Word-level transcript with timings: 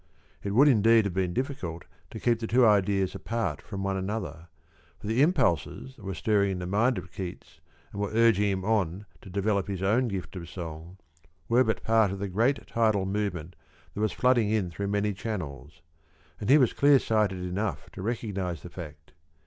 It 0.41 0.55
would 0.55 0.67
indeed 0.67 1.05
have 1.05 1.13
been 1.13 1.31
difficult 1.35 1.85
to 2.09 2.19
keep 2.19 2.39
the 2.39 2.47
two 2.47 2.65
ideas 2.65 3.13
apart 3.13 3.61
from 3.61 3.83
one 3.83 3.97
another, 3.97 4.47
for 4.97 5.05
the 5.05 5.21
impulses 5.21 5.95
that 5.95 6.03
were 6.03 6.15
stirring 6.15 6.53
in 6.53 6.57
the 6.57 6.65
mind 6.65 6.97
of 6.97 7.11
Keats, 7.11 7.61
and 7.91 8.01
were 8.01 8.09
urging 8.09 8.49
him 8.49 8.65
on 8.65 9.05
to 9.21 9.29
develop 9.29 9.67
his 9.67 9.83
own 9.83 10.07
gift 10.07 10.35
of 10.35 10.49
song, 10.49 10.97
were 11.47 11.63
but 11.63 11.83
part 11.83 12.09
of 12.09 12.17
the 12.17 12.27
great 12.29 12.65
tidal 12.65 13.05
movement 13.05 13.55
that 13.93 14.01
was 14.01 14.11
flooding 14.11 14.49
in 14.49 14.71
through 14.71 14.87
many 14.87 15.13
channels; 15.13 15.83
and 16.39 16.49
he 16.49 16.57
was 16.57 16.73
clear 16.73 16.97
sighted 16.97 17.43
enough 17.45 17.87
to 17.91 18.01
recognise 18.01 18.63
the 18.63 18.71
fact. 18.71 19.11